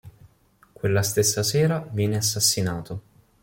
Quella 0.73 1.03
stessa 1.03 1.43
sera 1.43 1.87
viene 1.91 2.17
assassinato. 2.17 3.01